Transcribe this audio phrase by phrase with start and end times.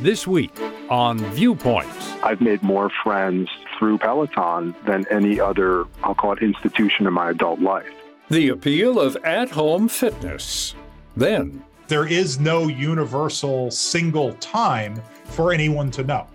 [0.00, 2.12] This week on Viewpoints.
[2.22, 7.28] I've made more friends through Peloton than any other, I'll call it, institution in my
[7.28, 7.92] adult life.
[8.30, 10.74] The appeal of at home fitness.
[11.18, 16.26] Then, there is no universal single time for anyone to know.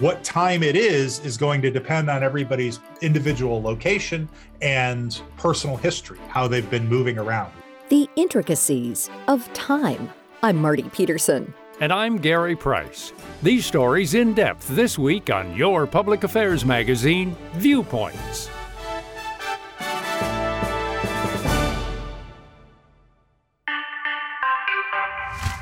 [0.00, 4.28] What time it is is going to depend on everybody's individual location
[4.62, 7.52] and personal history, how they've been moving around.
[7.88, 10.10] The intricacies of time.
[10.42, 11.54] I'm Marty Peterson.
[11.82, 13.12] And I'm Gary Price.
[13.42, 18.48] These stories in depth this week on your public affairs magazine, Viewpoints.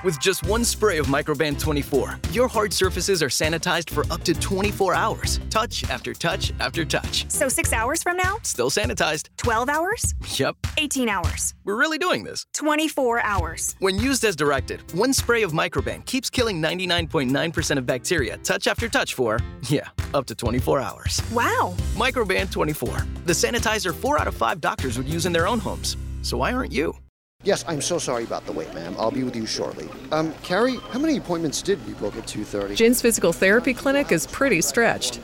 [0.02, 4.32] With just one spray of Microban 24, your hard surfaces are sanitized for up to
[4.32, 5.40] 24 hours.
[5.50, 7.30] Touch after touch after touch.
[7.30, 8.36] So six hours from now?
[8.42, 9.28] Still sanitized.
[9.36, 10.14] 12 hours?
[10.36, 10.56] Yep.
[10.78, 11.52] 18 hours.
[11.64, 12.46] We're really doing this.
[12.54, 13.76] 24 hours.
[13.80, 18.88] When used as directed, one spray of Microban keeps killing 99.9% of bacteria touch after
[18.88, 21.20] touch for, yeah, up to 24 hours.
[21.30, 21.74] Wow.
[21.94, 25.98] Microban 24, the sanitizer four out of five doctors would use in their own homes.
[26.22, 26.94] So why aren't you?
[27.42, 28.94] Yes, I'm so sorry about the wait, ma'am.
[28.98, 29.88] I'll be with you shortly.
[30.12, 32.76] Um, Carrie, how many appointments did we book at 2.30?
[32.76, 35.20] Jin's physical therapy clinic is pretty stretched.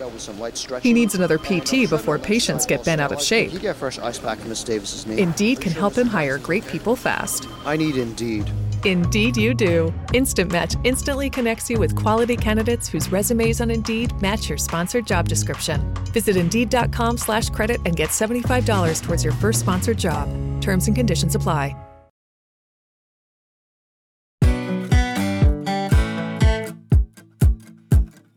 [0.80, 3.50] He needs another PT before patients get bent out of shape.
[3.50, 5.18] He get fresh ice pack from Miss Davis's name.
[5.18, 7.46] Indeed can help him hire great people fast.
[7.66, 8.50] I need Indeed.
[8.86, 9.92] Indeed you do.
[10.14, 15.06] Instant Match instantly connects you with quality candidates whose resumes on Indeed match your sponsored
[15.06, 15.92] job description.
[16.14, 20.30] Visit Indeed.com slash credit and get $75 towards your first sponsored job.
[20.62, 21.76] Terms and conditions apply.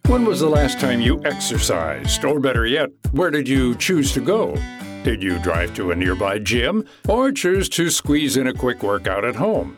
[0.10, 2.26] When was the last time you exercised?
[2.26, 4.56] Or better yet, where did you choose to go?
[5.04, 9.24] Did you drive to a nearby gym or choose to squeeze in a quick workout
[9.24, 9.78] at home?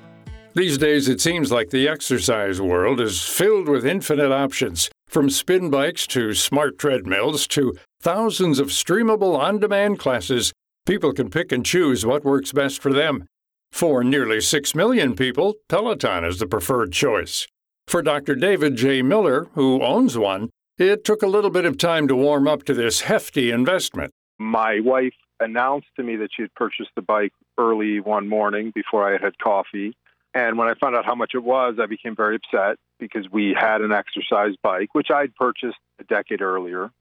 [0.54, 5.70] These days, it seems like the exercise world is filled with infinite options, from spin
[5.70, 10.54] bikes to smart treadmills to thousands of streamable on demand classes.
[10.86, 13.26] People can pick and choose what works best for them.
[13.74, 17.48] For nearly 6 million people, Peloton is the preferred choice.
[17.92, 18.36] For Dr.
[18.36, 19.02] David J.
[19.02, 22.74] Miller, who owns one, it took a little bit of time to warm up to
[22.74, 24.14] this hefty investment.
[24.40, 29.06] My wife announced to me that she had purchased the bike early one morning before
[29.06, 29.94] I had had coffee.
[30.34, 33.54] And when I found out how much it was, I became very upset because we
[33.60, 36.92] had an exercise bike, which I'd purchased a decade earlier.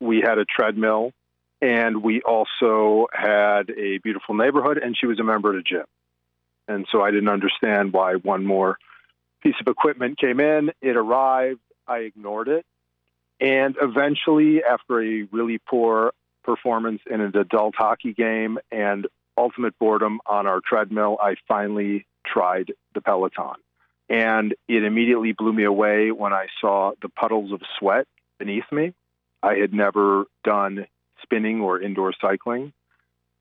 [0.00, 1.10] We had a treadmill,
[1.60, 5.86] and we also had a beautiful neighborhood, and she was a member of a gym.
[6.68, 8.78] And so I didn't understand why one more
[9.46, 12.66] piece of equipment came in, it arrived, I ignored it.
[13.40, 16.12] And eventually, after a really poor
[16.42, 19.06] performance in an adult hockey game and
[19.36, 23.54] ultimate boredom on our treadmill, I finally tried the Peloton.
[24.08, 28.08] And it immediately blew me away when I saw the puddles of sweat
[28.38, 28.94] beneath me.
[29.44, 30.86] I had never done
[31.22, 32.72] spinning or indoor cycling.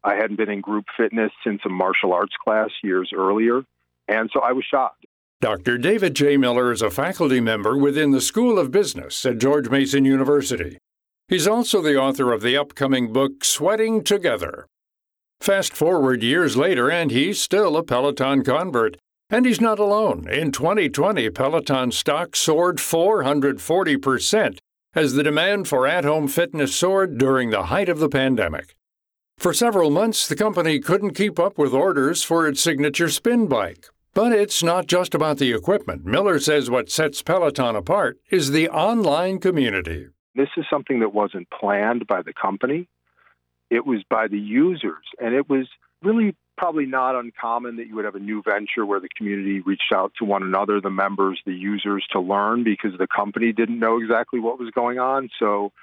[0.03, 3.63] I hadn't been in group fitness since a martial arts class years earlier.
[4.07, 5.04] And so I was shocked.
[5.45, 5.77] Dr.
[5.77, 6.37] David J.
[6.37, 10.79] Miller is a faculty member within the School of Business at George Mason University.
[11.27, 14.65] He's also the author of the upcoming book Sweating Together.
[15.39, 18.97] Fast forward years later, and he's still a Peloton convert.
[19.29, 20.27] And he's not alone.
[20.27, 24.57] In 2020, Peloton stock soared 440%
[24.95, 28.73] as the demand for at home fitness soared during the height of the pandemic.
[29.37, 33.89] For several months, the company couldn't keep up with orders for its signature spin bike.
[34.15, 36.05] But it's not just about the equipment.
[36.05, 40.07] Miller says what sets Peloton apart is the online community.
[40.35, 42.87] This is something that wasn't planned by the company.
[43.69, 45.03] It was by the users.
[45.19, 45.67] And it was
[46.01, 49.91] really probably not uncommon that you would have a new venture where the community reached
[49.93, 53.99] out to one another, the members, the users, to learn because the company didn't know
[53.99, 55.29] exactly what was going on.
[55.37, 55.73] So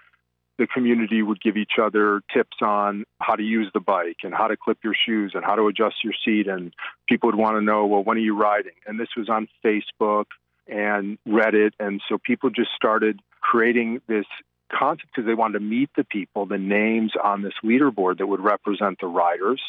[0.59, 4.47] the community would give each other tips on how to use the bike and how
[4.47, 6.47] to clip your shoes and how to adjust your seat.
[6.47, 6.75] And
[7.09, 8.73] people would want to know, well, when are you riding?
[8.87, 10.26] And this was on Facebook
[10.69, 11.73] and Reddit.
[11.81, 14.26] And so people just started creating this
[14.73, 18.41] concept because they wanted to meet the people, the names on this leaderboard that would
[18.41, 19.61] represent the riders.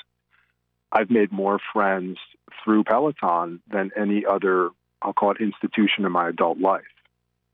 [0.92, 2.18] I've made more friends
[2.64, 4.70] through Peloton than any other,
[5.02, 6.84] I'll call it institution in my adult life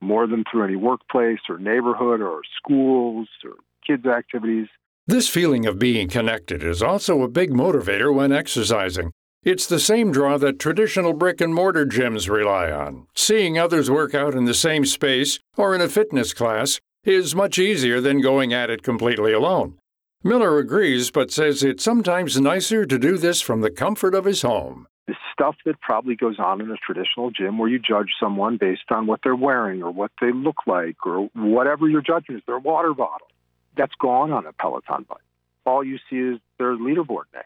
[0.01, 3.55] more than through any workplace or neighborhood or schools or
[3.85, 4.67] kids' activities.
[5.07, 9.11] This feeling of being connected is also a big motivator when exercising.
[9.43, 13.07] It's the same draw that traditional brick and mortar gyms rely on.
[13.15, 17.57] Seeing others work out in the same space or in a fitness class is much
[17.57, 19.79] easier than going at it completely alone.
[20.23, 24.41] Miller agrees, but says it's sometimes nicer to do this from the comfort of his
[24.41, 24.85] home.
[25.09, 28.91] The stuff that probably goes on in a traditional gym where you judge someone based
[28.91, 32.59] on what they're wearing or what they look like or whatever your judgment is, their
[32.59, 33.27] water bottle.
[33.75, 35.17] That's gone on a Peloton bike.
[35.65, 37.41] All you see is their leaderboard name.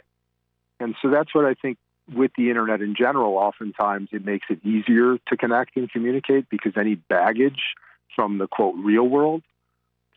[0.82, 1.78] And so that's what I think
[2.14, 6.74] with the internet in general, oftentimes it makes it easier to connect and communicate because
[6.76, 7.62] any baggage
[8.14, 9.42] from the quote real world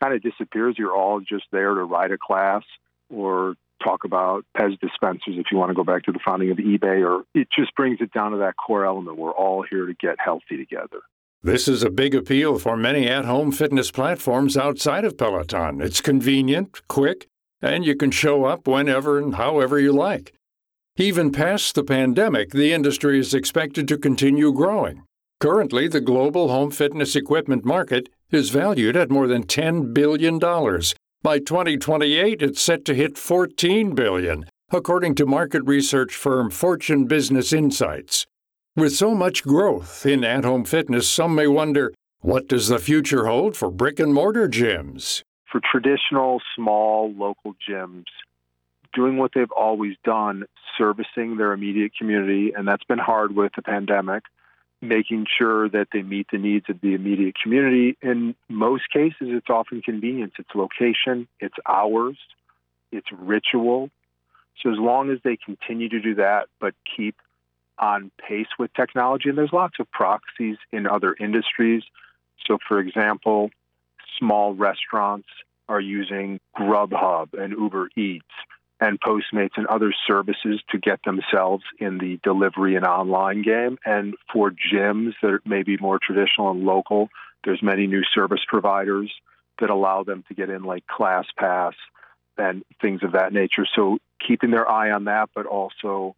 [0.03, 0.75] kind of disappears.
[0.77, 2.63] You're all just there to ride a class
[3.09, 6.57] or talk about Pez dispensers if you want to go back to the founding of
[6.57, 9.17] eBay, or it just brings it down to that core element.
[9.17, 11.01] We're all here to get healthy together.
[11.43, 15.81] This is a big appeal for many at home fitness platforms outside of Peloton.
[15.81, 17.27] It's convenient, quick,
[17.61, 20.33] and you can show up whenever and however you like.
[20.97, 25.03] Even past the pandemic, the industry is expected to continue growing.
[25.39, 30.39] Currently, the global home fitness equipment market is valued at more than $10 billion.
[31.23, 37.51] By 2028, it's set to hit 14 billion, according to market research firm Fortune Business
[37.51, 38.27] Insights.
[38.75, 41.91] With so much growth in at home fitness, some may wonder
[42.21, 45.23] what does the future hold for brick and mortar gyms?
[45.51, 48.05] For traditional, small, local gyms,
[48.93, 50.43] doing what they've always done,
[50.77, 54.21] servicing their immediate community, and that's been hard with the pandemic,
[54.81, 57.97] making sure that they meet the needs of the immediate community.
[58.01, 62.17] In most cases, it's often convenience, it's location, it's hours,
[62.91, 63.89] it's ritual.
[64.61, 67.15] So as long as they continue to do that, but keep
[67.79, 71.83] on pace with technology, and there's lots of proxies in other industries.
[72.45, 73.51] So, for example,
[74.17, 75.27] small restaurants
[75.69, 78.25] are using Grubhub and Uber Eats
[78.79, 83.77] and Postmates and other services to get themselves in the delivery and online game.
[83.85, 87.09] And for gyms that may be more traditional and local,
[87.43, 89.11] there's many new service providers
[89.59, 91.73] that allow them to get in, like ClassPass
[92.37, 93.65] and things of that nature.
[93.75, 96.15] So keeping their eye on that, but also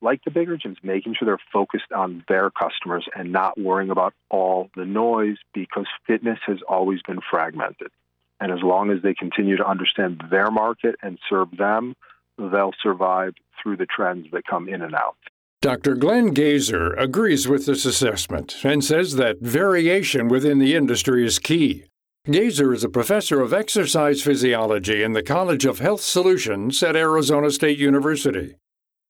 [0.00, 4.14] like the bigger gyms, making sure they're focused on their customers and not worrying about
[4.30, 7.90] all the noise because fitness has always been fragmented.
[8.40, 11.94] And as long as they continue to understand their market and serve them,
[12.38, 15.16] they'll survive through the trends that come in and out.
[15.62, 15.94] Dr.
[15.94, 21.84] Glenn Gaesser agrees with this assessment and says that variation within the industry is key.
[22.28, 27.50] Gaesser is a professor of exercise physiology in the College of Health Solutions at Arizona
[27.50, 28.56] State University.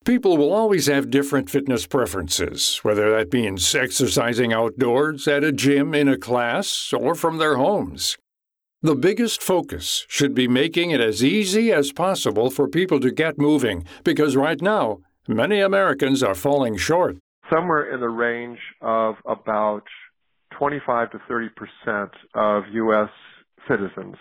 [0.04, 5.94] People will always have different fitness preferences, whether that means exercising outdoors, at a gym,
[5.94, 8.16] in a class, or from their homes.
[8.86, 13.36] The biggest focus should be making it as easy as possible for people to get
[13.36, 17.16] moving, because right now, many Americans are falling short.
[17.52, 19.82] Somewhere in the range of about
[20.56, 23.10] 25 to 30 percent of U.S.
[23.68, 24.14] citizens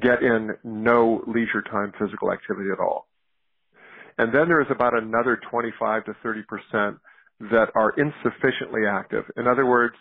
[0.00, 3.08] get in no leisure time physical activity at all.
[4.16, 6.98] And then there's about another 25 to 30 percent
[7.50, 9.24] that are insufficiently active.
[9.36, 9.96] In other words,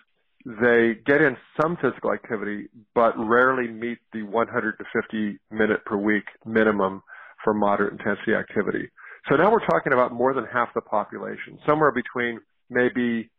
[0.47, 7.03] they get in some physical activity, but rarely meet the 150 minute per week minimum
[7.43, 8.89] for moderate intensity activity.
[9.27, 12.39] So now we're talking about more than half the population, somewhere between
[12.69, 13.29] maybe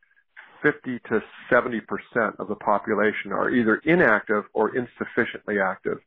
[0.62, 5.98] 50 to 70 percent of the population are either inactive or insufficiently active,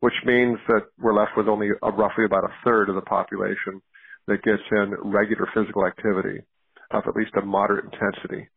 [0.00, 3.80] which means that we're left with only a, roughly about a third of the population
[4.26, 6.40] that gets in regular physical activity
[6.90, 8.48] of at least a moderate intensity.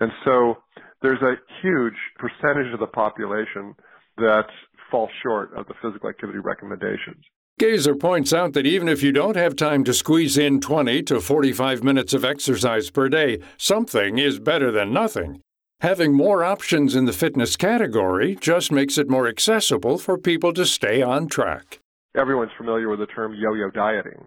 [0.00, 0.56] And so
[1.02, 3.74] there's a huge percentage of the population
[4.16, 4.46] that
[4.90, 7.24] falls short of the physical activity recommendations.
[7.60, 11.20] Gaesser points out that even if you don't have time to squeeze in 20 to
[11.20, 15.42] 45 minutes of exercise per day, something is better than nothing.
[15.80, 20.66] Having more options in the fitness category just makes it more accessible for people to
[20.66, 21.80] stay on track.
[22.16, 24.26] Everyone's familiar with the term yo yo dieting.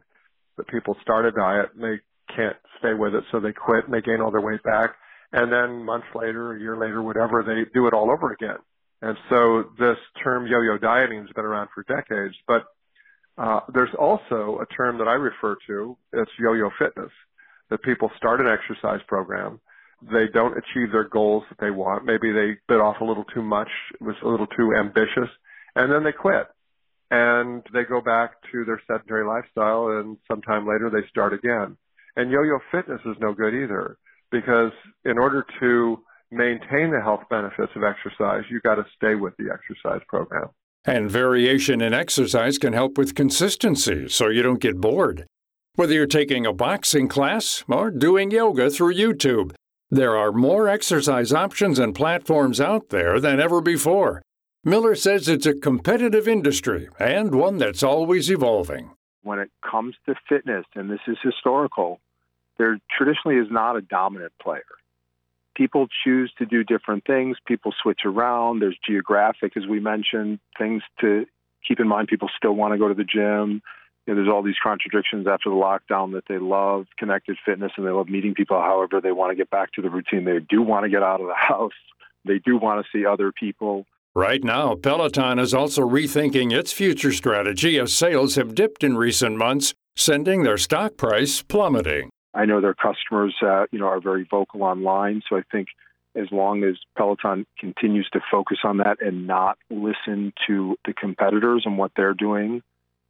[0.58, 2.00] That people start a diet and they
[2.36, 4.96] can't stay with it, so they quit and they gain all their weight back
[5.34, 8.60] and then months later, a year later, whatever, they do it all over again.
[9.02, 12.64] And so this term yo-yo dieting has been around for decades, but
[13.38, 15.98] uh, there's also a term that I refer to.
[16.14, 17.12] It's yo-yo fitness.
[17.70, 19.60] That people start an exercise program,
[20.12, 22.06] they don't achieve their goals that they want.
[22.06, 25.30] Maybe they bit off a little too much, was a little too ambitious,
[25.76, 26.48] and then they quit.
[27.10, 31.78] And they go back to their sedentary lifestyle, and sometime later they start again.
[32.16, 33.98] And yo-yo fitness is no good either
[34.34, 34.72] because
[35.06, 39.46] in order to maintain the health benefits of exercise, you've got to stay with the
[39.54, 40.50] exercise program.
[40.84, 45.26] And variation in exercise can help with consistency so you don't get bored.
[45.76, 49.54] Whether you're taking a boxing class or doing yoga through YouTube,
[49.90, 54.22] there are more exercise options and platforms out there than ever before.
[54.66, 58.92] Miller says it's a competitive industry and one that's always evolving.
[59.22, 62.02] When it comes to fitness, and this is historical,
[62.58, 64.64] there traditionally is not a dominant player.
[65.56, 67.38] People choose to do different things.
[67.46, 68.60] People switch around.
[68.60, 71.26] There's geographic, as we mentioned, things to
[71.68, 72.08] keep in mind.
[72.08, 73.62] People still want to go to the gym.
[74.06, 77.86] You know, there's all these contradictions after the lockdown that they love connected fitness and
[77.86, 78.60] they love meeting people.
[78.60, 80.26] However, they want to get back to the routine.
[80.26, 81.72] They do want to get out of the house.
[82.26, 83.86] They do want to see other people.
[84.16, 89.38] Right now, Peloton is also rethinking its future strategy as sales have dipped in recent
[89.38, 92.12] months, sending their stock price plummeting.
[92.34, 95.22] I know their customers, uh, you know, are very vocal online.
[95.30, 95.68] So I think
[96.16, 101.64] as long as Peloton continues to focus on that and not listen to the competitors
[101.66, 102.62] and what they're doing,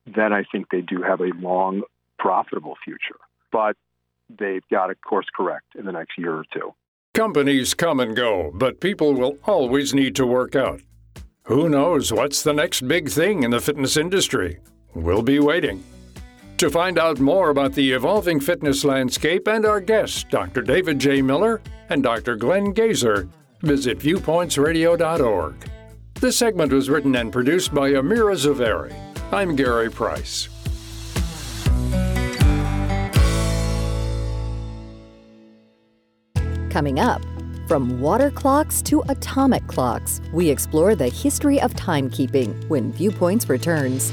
[0.06, 1.84] then I think they do have a long,
[2.18, 3.20] profitable future.
[3.52, 3.76] But
[4.30, 6.74] they've got to course correct in the next year or two.
[7.14, 10.82] Companies come and go, but people will always need to work out.
[11.44, 14.60] Who knows what's the next big thing in the fitness industry?
[14.96, 15.84] We'll be waiting.
[16.58, 20.62] To find out more about the evolving fitness landscape and our guests, Dr.
[20.62, 21.22] David J.
[21.22, 22.36] Miller and Dr.
[22.36, 23.28] Glenn Gaesser,
[23.62, 25.56] visit viewpointsradio.org.
[26.22, 28.94] This segment was written and produced by Amira Zaveri.
[29.34, 30.48] I'm Gary Price.
[36.70, 37.22] Coming up,
[37.68, 44.12] from water clocks to atomic clocks, we explore the history of timekeeping when Viewpoints returns.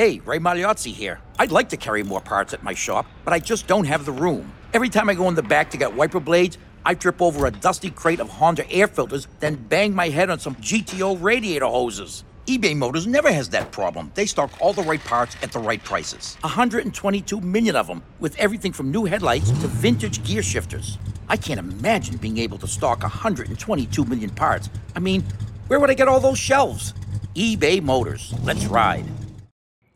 [0.00, 1.20] Hey, Ray Magliozzi here.
[1.38, 4.12] I'd like to carry more parts at my shop, but I just don't have the
[4.12, 4.50] room.
[4.72, 7.50] Every time I go in the back to get wiper blades, I trip over a
[7.50, 12.24] dusty crate of Honda air filters, then bang my head on some GTO radiator hoses.
[12.46, 14.10] eBay Motors never has that problem.
[14.14, 16.38] They stock all the right parts at the right prices.
[16.40, 20.96] 122 million of them, with everything from new headlights to vintage gear shifters.
[21.28, 24.70] I can't imagine being able to stock 122 million parts.
[24.96, 25.22] I mean,
[25.66, 26.94] where would I get all those shelves?
[27.34, 28.32] eBay Motors.
[28.42, 29.04] Let's ride.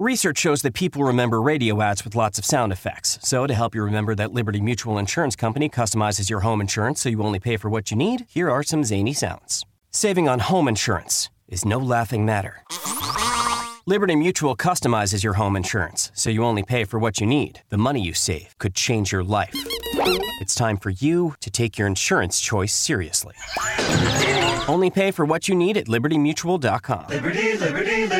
[0.00, 3.18] Research shows that people remember radio ads with lots of sound effects.
[3.20, 7.10] So, to help you remember that Liberty Mutual Insurance Company customizes your home insurance so
[7.10, 9.66] you only pay for what you need, here are some zany sounds.
[9.90, 12.64] Saving on home insurance is no laughing matter.
[13.84, 17.60] Liberty Mutual customizes your home insurance so you only pay for what you need.
[17.68, 19.52] The money you save could change your life.
[20.40, 23.34] It's time for you to take your insurance choice seriously.
[24.66, 27.08] Only pay for what you need at libertymutual.com.
[27.08, 28.19] Liberty, liberty, liberty.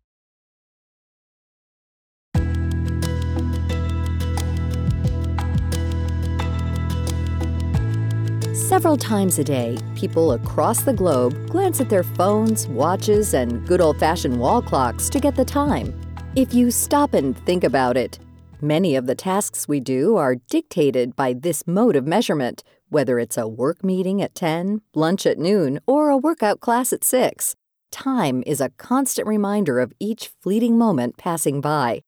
[8.71, 13.81] Several times a day, people across the globe glance at their phones, watches, and good
[13.81, 15.93] old fashioned wall clocks to get the time.
[16.37, 18.17] If you stop and think about it,
[18.61, 23.37] many of the tasks we do are dictated by this mode of measurement, whether it's
[23.37, 27.57] a work meeting at 10, lunch at noon, or a workout class at 6.
[27.91, 32.03] Time is a constant reminder of each fleeting moment passing by.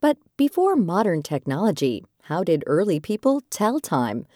[0.00, 4.26] But before modern technology, how did early people tell time?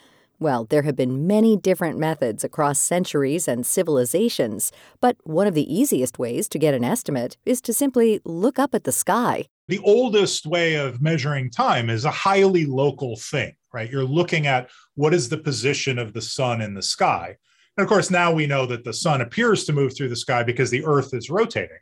[0.40, 5.74] Well, there have been many different methods across centuries and civilizations, but one of the
[5.74, 9.46] easiest ways to get an estimate is to simply look up at the sky.
[9.66, 13.90] The oldest way of measuring time is a highly local thing, right?
[13.90, 17.36] You're looking at what is the position of the sun in the sky.
[17.76, 20.44] And of course, now we know that the sun appears to move through the sky
[20.44, 21.78] because the earth is rotating.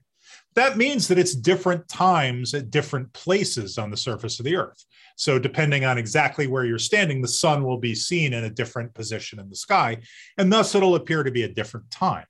[0.57, 4.85] That means that it's different times at different places on the surface of the earth.
[5.17, 8.93] So, depending on exactly where you're standing, the sun will be seen in a different
[8.95, 9.99] position in the sky,
[10.39, 12.25] and thus it'll appear to be a different time.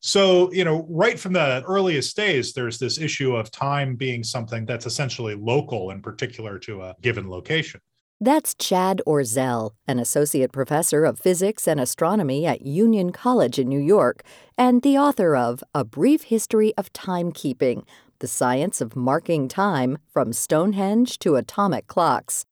[0.00, 4.66] So, you know, right from the earliest days, there's this issue of time being something
[4.66, 7.80] that's essentially local and particular to a given location.
[8.18, 13.78] That's Chad Orzel, an associate professor of physics and astronomy at Union College in New
[13.78, 14.22] York,
[14.56, 17.84] and the author of A Brief History of Timekeeping
[18.20, 22.46] the science of marking time from Stonehenge to atomic clocks.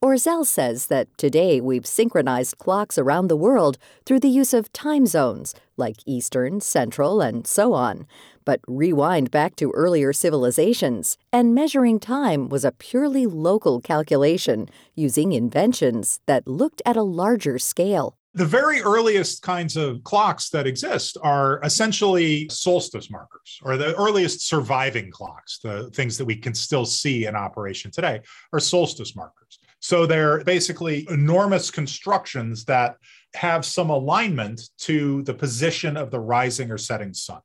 [0.00, 5.06] Orzel says that today we've synchronized clocks around the world through the use of time
[5.06, 8.06] zones, like Eastern, Central, and so on.
[8.44, 15.32] But rewind back to earlier civilizations, and measuring time was a purely local calculation using
[15.32, 18.16] inventions that looked at a larger scale.
[18.34, 24.46] The very earliest kinds of clocks that exist are essentially solstice markers, or the earliest
[24.46, 28.20] surviving clocks, the things that we can still see in operation today,
[28.52, 29.58] are solstice markers.
[29.80, 32.96] So they're basically enormous constructions that
[33.34, 37.40] have some alignment to the position of the rising or setting sun.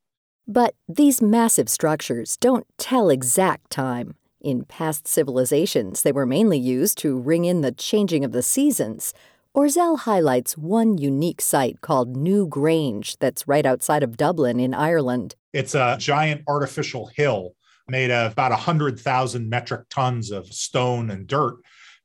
[0.47, 4.15] But these massive structures don't tell exact time.
[4.41, 9.13] In past civilizations, they were mainly used to ring in the changing of the seasons.
[9.55, 15.35] Orzel highlights one unique site called Newgrange that's right outside of Dublin in Ireland.
[15.53, 17.55] It's a giant artificial hill
[17.87, 21.57] made of about 100,000 metric tons of stone and dirt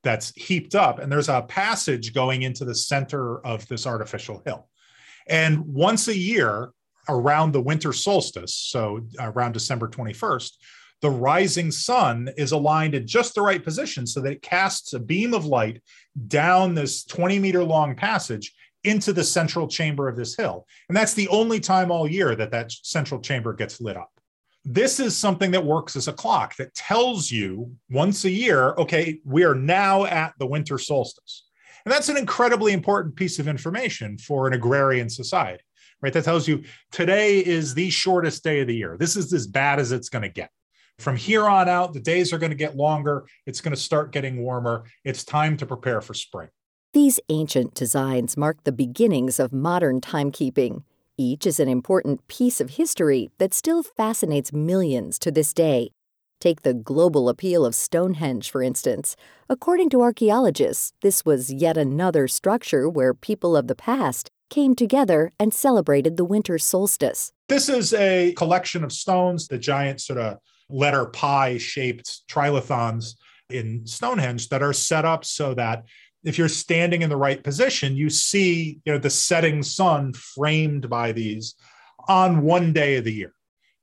[0.08, 0.98] that's heaped up.
[0.98, 4.66] And there's a passage going into the center of this artificial hill.
[5.28, 6.70] And once a year,
[7.10, 10.52] around the winter solstice, so around December 21st,
[11.02, 14.98] the rising sun is aligned in just the right position so that it casts a
[14.98, 15.82] beam of light
[16.26, 20.66] down this 20 meter long passage into the central chamber of this hill.
[20.88, 24.17] And that's the only time all year that that central chamber gets lit up
[24.70, 29.18] this is something that works as a clock that tells you once a year, okay,
[29.24, 31.46] we are now at the winter solstice.
[31.86, 35.62] And that's an incredibly important piece of information for an agrarian society,
[36.02, 36.12] right?
[36.12, 38.98] That tells you today is the shortest day of the year.
[38.98, 40.50] This is as bad as it's going to get.
[40.98, 43.26] From here on out, the days are going to get longer.
[43.46, 44.84] It's going to start getting warmer.
[45.02, 46.48] It's time to prepare for spring.
[46.92, 50.82] These ancient designs mark the beginnings of modern timekeeping
[51.18, 55.90] each is an important piece of history that still fascinates millions to this day.
[56.40, 59.16] Take the global appeal of Stonehenge, for instance.
[59.48, 65.32] According to archaeologists, this was yet another structure where people of the past came together
[65.40, 67.32] and celebrated the winter solstice.
[67.48, 70.38] This is a collection of stones, the giant sort of
[70.70, 73.14] letter pi shaped trilithons
[73.50, 75.84] in Stonehenge that are set up so that
[76.24, 80.88] if you're standing in the right position, you see you know the setting sun framed
[80.88, 81.54] by these
[82.08, 83.32] on one day of the year.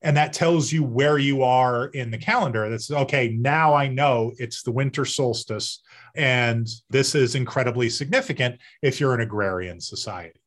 [0.02, 2.70] And that tells you where you are in the calendar.
[2.70, 5.82] That's okay, now I know it's the winter solstice.
[6.16, 10.40] And this is incredibly significant if you're an agrarian society.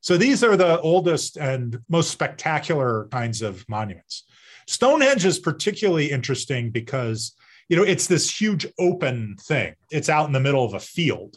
[0.00, 4.24] So these are the oldest and most spectacular kinds of monuments.
[4.66, 7.32] Stonehenge is particularly interesting because
[7.70, 9.74] you know, it's this huge open thing.
[9.90, 11.36] It's out in the middle of a field.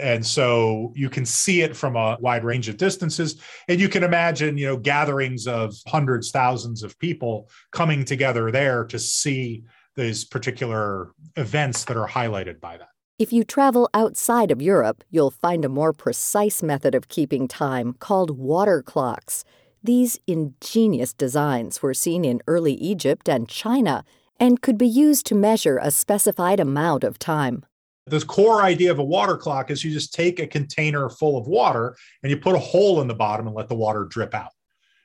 [0.00, 3.38] And so you can see it from a wide range of distances.
[3.68, 8.84] And you can imagine, you know, gatherings of hundreds, thousands of people coming together there
[8.86, 9.64] to see
[9.96, 12.88] these particular events that are highlighted by that.
[13.18, 17.94] If you travel outside of Europe, you'll find a more precise method of keeping time
[17.98, 19.44] called water clocks.
[19.82, 24.04] These ingenious designs were seen in early Egypt and China
[24.42, 27.64] and could be used to measure a specified amount of time.
[28.06, 31.46] The core idea of a water clock is you just take a container full of
[31.46, 34.50] water and you put a hole in the bottom and let the water drip out.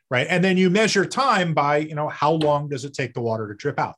[0.09, 0.25] Right.
[0.27, 3.47] And then you measure time by, you know, how long does it take the water
[3.47, 3.93] to drip out?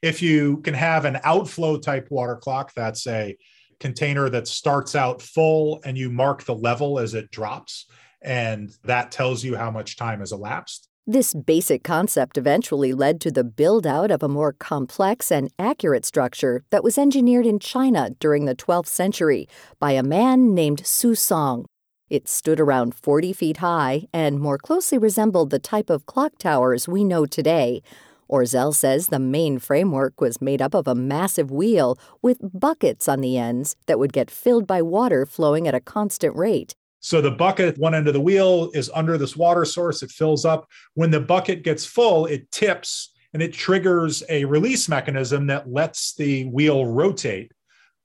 [0.00, 3.36] If you can have an outflow type water clock, that's a
[3.80, 7.86] container that starts out full and you mark the level as it drops.
[8.22, 10.88] And that tells you how much time has elapsed.
[11.06, 16.06] This basic concept eventually led to the build out of a more complex and accurate
[16.06, 19.46] structure that was engineered in China during the 12th century
[19.78, 21.66] by a man named Su Song.
[22.08, 26.88] It stood around 40 feet high and more closely resembled the type of clock towers
[26.88, 27.82] we know today.
[28.30, 33.20] Orzel says the main framework was made up of a massive wheel with buckets on
[33.20, 36.74] the ends that would get filled by water flowing at a constant rate.
[37.04, 40.02] So the bucket, one end of the wheel, is under this water source.
[40.02, 40.66] It fills up.
[40.94, 46.14] When the bucket gets full, it tips and it triggers a release mechanism that lets
[46.14, 47.52] the wheel rotate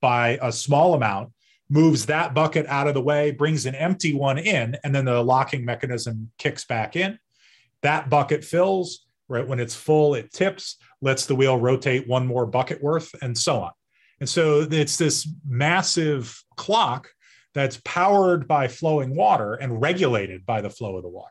[0.02, 1.32] by a small amount,
[1.70, 5.22] moves that bucket out of the way, brings an empty one in, and then the
[5.22, 7.18] locking mechanism kicks back in.
[7.80, 9.06] That bucket fills.
[9.28, 13.38] Right when it's full, it tips, lets the wheel rotate one more bucket worth, and
[13.38, 13.70] so on.
[14.18, 17.08] And so it's this massive clock
[17.54, 21.30] that's powered by flowing water and regulated by the flow of the water.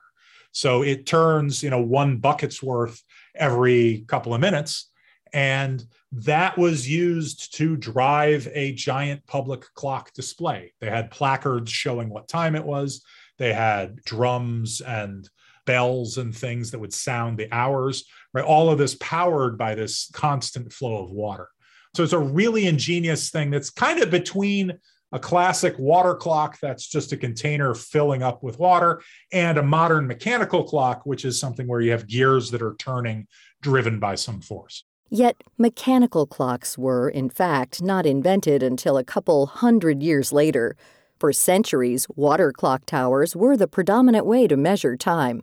[0.51, 3.01] So it turns, you know, one bucket's worth
[3.35, 4.89] every couple of minutes.
[5.31, 10.73] And that was used to drive a giant public clock display.
[10.81, 13.03] They had placards showing what time it was.
[13.37, 15.29] They had drums and
[15.65, 18.05] bells and things that would sound the hours.
[18.33, 18.43] right?
[18.43, 21.47] All of this powered by this constant flow of water.
[21.95, 24.79] So it's a really ingenious thing that's kind of between
[25.11, 30.07] a classic water clock that's just a container filling up with water and a modern
[30.07, 33.27] mechanical clock, which is something where you have gears that are turning
[33.61, 34.83] driven by some force.
[35.09, 40.75] Yet, mechanical clocks were, in fact, not invented until a couple hundred years later.
[41.19, 45.41] For centuries, water clock towers were the predominant way to measure time.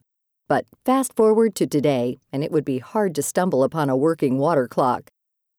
[0.49, 4.39] But fast forward to today, and it would be hard to stumble upon a working
[4.39, 5.11] water clock.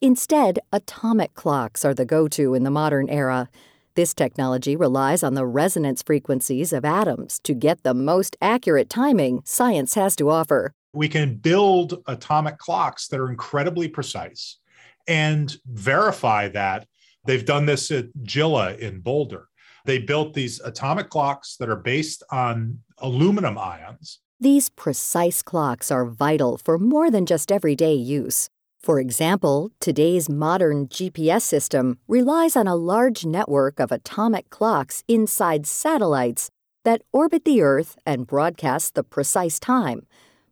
[0.01, 3.49] Instead, atomic clocks are the go to in the modern era.
[3.97, 9.41] This technology relies on the resonance frequencies of atoms to get the most accurate timing
[9.43, 10.71] science has to offer.
[10.93, 14.59] We can build atomic clocks that are incredibly precise
[15.07, 16.87] and verify that.
[17.25, 19.47] They've done this at JILA in Boulder.
[19.85, 24.19] They built these atomic clocks that are based on aluminum ions.
[24.39, 28.51] These precise clocks are vital for more than just everyday use.
[28.79, 35.67] For example, today's modern GPS system relies on a large network of atomic clocks inside
[35.67, 36.49] satellites
[36.83, 40.05] that orbit the Earth and broadcast the precise time.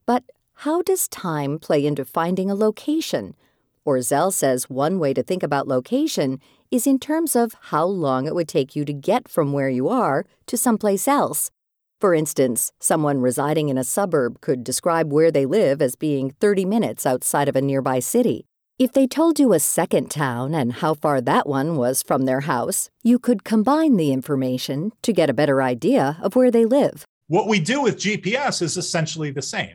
[0.05, 0.23] But
[0.59, 3.35] how does time play into finding a location?
[3.85, 6.39] Orzel says one way to think about location
[6.71, 9.87] is in terms of how long it would take you to get from where you
[9.87, 11.51] are to someplace else.
[12.05, 16.63] For instance, someone residing in a suburb could describe where they live as being 30
[16.63, 18.45] minutes outside of a nearby city.
[18.77, 22.41] If they told you a second town and how far that one was from their
[22.41, 27.05] house, you could combine the information to get a better idea of where they live.
[27.25, 29.73] What we do with GPS is essentially the same.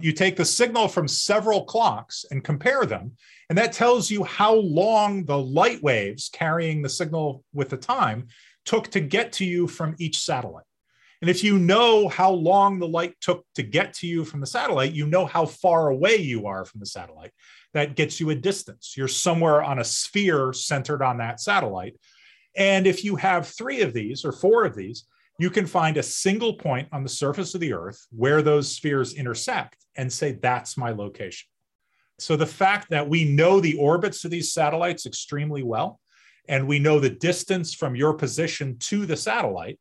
[0.00, 3.12] You take the signal from several clocks and compare them,
[3.48, 8.26] and that tells you how long the light waves carrying the signal with the time
[8.66, 10.66] took to get to you from each satellite.
[11.20, 14.46] And if you know how long the light took to get to you from the
[14.46, 17.32] satellite, you know how far away you are from the satellite.
[17.74, 18.94] That gets you a distance.
[18.96, 22.00] You're somewhere on a sphere centered on that satellite.
[22.56, 25.06] And if you have three of these or four of these,
[25.38, 29.14] you can find a single point on the surface of the Earth where those spheres
[29.14, 31.48] intersect and say, that's my location.
[32.18, 36.00] So the fact that we know the orbits of these satellites extremely well,
[36.48, 39.78] and we know the distance from your position to the satellite,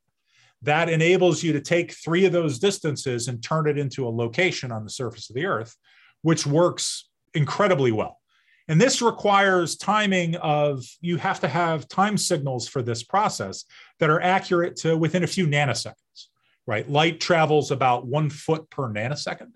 [0.62, 4.72] that enables you to take three of those distances and turn it into a location
[4.72, 5.76] on the surface of the Earth,
[6.22, 8.20] which works incredibly well.
[8.68, 13.66] And this requires timing of, you have to have time signals for this process
[14.00, 16.28] that are accurate to within a few nanoseconds,
[16.68, 16.88] right?
[16.88, 19.52] Light travels about one foot per nanosecond.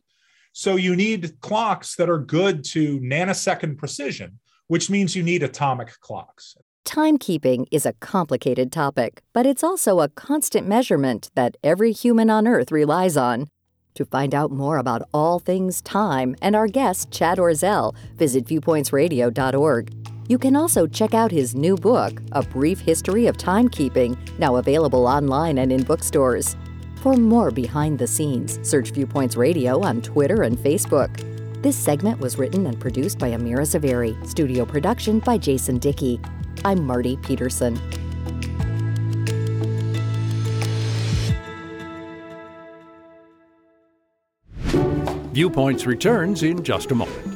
[0.52, 5.92] So you need clocks that are good to nanosecond precision, which means you need atomic
[6.00, 6.56] clocks.
[6.86, 12.48] Timekeeping is a complicated topic, but it's also a constant measurement that every human on
[12.48, 13.48] Earth relies on.
[13.96, 19.94] To find out more about all things time and our guest, Chad Orzel, visit viewpointsradio.org.
[20.28, 25.06] You can also check out his new book, A Brief History of Timekeeping, now available
[25.08, 26.56] online and in bookstores.
[26.98, 31.12] For more behind the scenes, search Viewpoints Radio on Twitter and Facebook.
[31.62, 36.20] This segment was written and produced by Amira Zaveri, studio production by Jason Dickey.
[36.66, 37.78] I'm Marty Peterson.
[45.34, 47.33] Viewpoints returns in just a moment.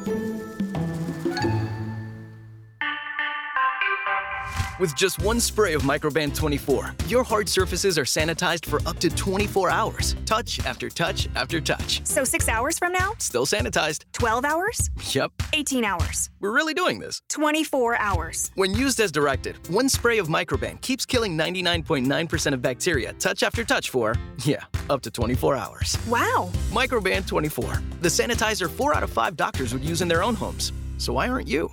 [4.80, 9.10] With just one spray of Microban 24, your hard surfaces are sanitized for up to
[9.10, 10.16] 24 hours.
[10.26, 12.06] Touch after touch after touch.
[12.06, 13.14] So six hours from now?
[13.18, 14.06] Still sanitized.
[14.14, 14.92] 12 hours?
[15.10, 15.32] Yep.
[15.54, 16.30] 18 hours.
[16.40, 17.22] We're really doing this.
[17.30, 18.52] 24 hours.
[18.54, 23.64] When used as directed, one spray of Microban keeps killing 99.9% of bacteria touch after
[23.64, 24.14] touch for,
[24.44, 25.98] yeah, up to 24 hours.
[26.08, 26.52] Wow.
[26.70, 30.72] Microban 24, the sanitizer four out of five doctors would use in their own homes.
[31.00, 31.72] So why aren't you?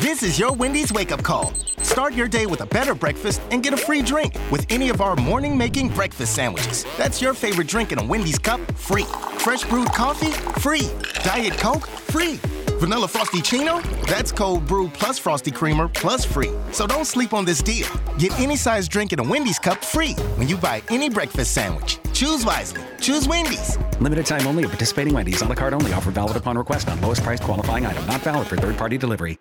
[0.00, 1.52] This is your Wendy's wake up call.
[1.96, 5.00] Start your day with a better breakfast and get a free drink with any of
[5.00, 6.84] our morning making breakfast sandwiches.
[6.98, 9.06] That's your favorite drink in a Wendy's cup, free.
[9.38, 10.30] Fresh brewed coffee,
[10.60, 10.90] free.
[11.24, 12.34] Diet Coke, free.
[12.80, 13.80] Vanilla Frosty Chino?
[14.08, 16.50] That's cold brew plus Frosty Creamer plus free.
[16.70, 17.88] So don't sleep on this deal.
[18.18, 21.98] Get any size drink in a Wendy's cup free when you buy any breakfast sandwich.
[22.12, 22.82] Choose wisely.
[23.00, 23.78] Choose Wendy's.
[24.00, 25.40] Limited time only at participating Wendy's.
[25.40, 25.94] On the card only.
[25.94, 28.06] Offer valid upon request on lowest price qualifying item.
[28.06, 29.38] Not valid for third party delivery.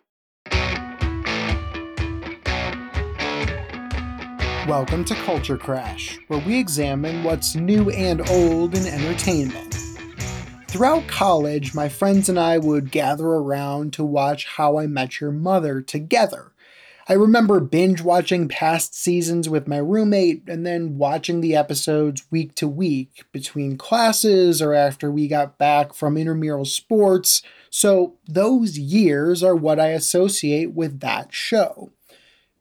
[4.67, 9.75] Welcome to Culture Crash, where we examine what's new and old in entertainment.
[10.67, 15.32] Throughout college, my friends and I would gather around to watch How I Met Your
[15.32, 16.51] Mother together.
[17.08, 22.56] I remember binge watching past seasons with my roommate and then watching the episodes week
[22.56, 27.43] to week between classes or after we got back from intramural sports.
[27.69, 31.91] So those years are what I associate with that show.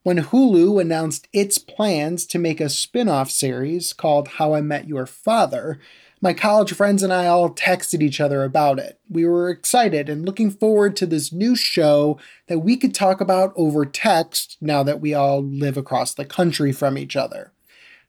[0.05, 4.87] When Hulu announced its plans to make a spin off series called How I Met
[4.87, 5.81] Your Father,
[6.21, 9.01] my college friends and I all texted each other about it.
[9.09, 13.55] We were excited and looking forward to this new show that we could talk about
[13.57, 17.53] over text now that we all live across the country from each other.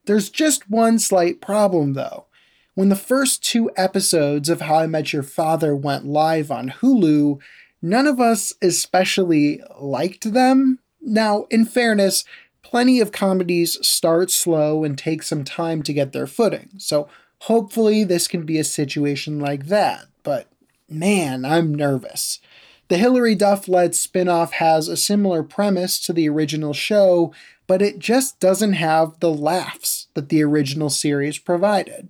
[0.05, 2.25] There's just one slight problem though.
[2.73, 7.39] When the first two episodes of How I Met Your Father went live on Hulu,
[7.81, 10.79] none of us especially liked them.
[11.05, 12.25] Now, in fairness,
[12.63, 17.07] plenty of comedies start slow and take some time to get their footing, so
[17.41, 20.47] Hopefully, this can be a situation like that, but
[20.89, 22.39] man, I'm nervous.
[22.87, 27.33] The Hilary Duff led spinoff has a similar premise to the original show,
[27.67, 32.09] but it just doesn't have the laughs that the original series provided.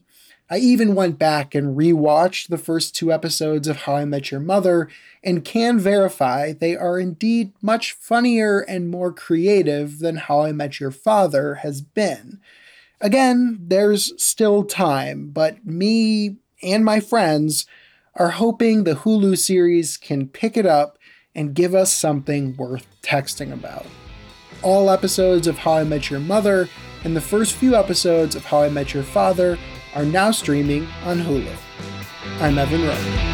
[0.49, 4.39] I even went back and rewatched the first two episodes of How I Met Your
[4.39, 4.89] Mother
[5.23, 10.79] and can verify they are indeed much funnier and more creative than How I Met
[10.79, 12.39] Your Father has been.
[13.01, 17.65] Again, there's still time, but me and my friends
[18.13, 20.99] are hoping the Hulu series can pick it up
[21.33, 23.87] and give us something worth texting about.
[24.61, 26.69] All episodes of How I Met Your Mother
[27.03, 29.57] and the first few episodes of How I Met Your Father
[29.95, 31.55] are now streaming on Hulu.
[32.41, 33.25] I'm Evan Rowe.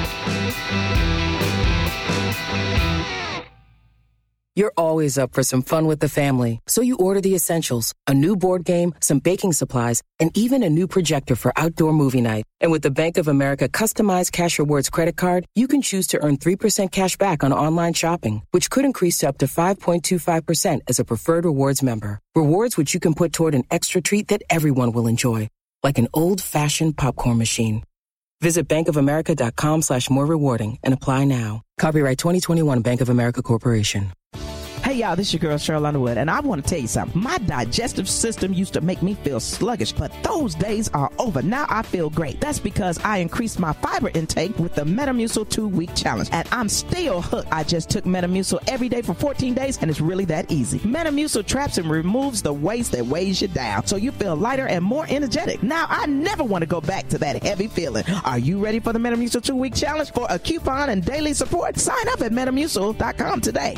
[4.54, 8.14] You're always up for some fun with the family, so you order the essentials a
[8.14, 12.44] new board game, some baking supplies, and even a new projector for outdoor movie night.
[12.60, 16.22] And with the Bank of America customized cash rewards credit card, you can choose to
[16.22, 21.00] earn 3% cash back on online shopping, which could increase to up to 5.25% as
[21.00, 22.20] a preferred rewards member.
[22.36, 25.48] Rewards which you can put toward an extra treat that everyone will enjoy,
[25.84, 27.84] like an old fashioned popcorn machine.
[28.42, 31.62] Visit bankofamerica.com slash more rewarding and apply now.
[31.80, 34.14] Copyright 2021 Bank of America Corporation.
[34.84, 37.22] Hey y'all, this is your girl Cheryl Underwood, and I want to tell you something.
[37.22, 41.44] My digestive system used to make me feel sluggish, but those days are over.
[41.44, 42.42] Now I feel great.
[42.42, 46.68] That's because I increased my fiber intake with the Metamucil two week challenge, and I'm
[46.68, 47.48] still hooked.
[47.52, 50.80] I just took Metamucil every day for 14 days, and it's really that easy.
[50.80, 54.84] Metamucil traps and removes the waste that weighs you down, so you feel lighter and
[54.84, 55.62] more energetic.
[55.62, 58.04] Now I never want to go back to that heavy feeling.
[58.26, 61.78] Are you ready for the Metamucil two week challenge for a coupon and daily support?
[61.78, 63.78] Sign up at Metamucil.com today.